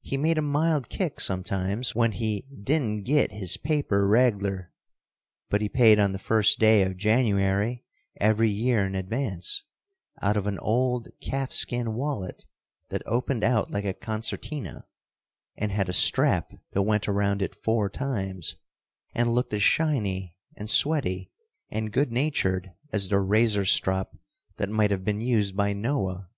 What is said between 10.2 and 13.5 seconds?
out of an old calfskin wallet that opened